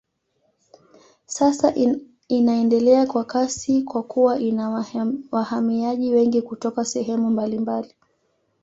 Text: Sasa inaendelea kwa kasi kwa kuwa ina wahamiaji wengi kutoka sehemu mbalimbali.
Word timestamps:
Sasa 1.25 1.73
inaendelea 2.27 3.05
kwa 3.05 3.23
kasi 3.25 3.81
kwa 3.83 4.03
kuwa 4.03 4.39
ina 4.39 4.85
wahamiaji 5.31 6.13
wengi 6.13 6.41
kutoka 6.41 6.85
sehemu 6.85 7.29
mbalimbali. 7.29 7.95